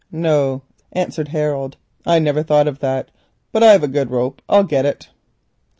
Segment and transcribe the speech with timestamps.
[0.11, 0.63] "No,"
[0.93, 3.11] answered Harold, "I never thought of that,
[3.51, 5.09] but I've a good rope: I'll get it."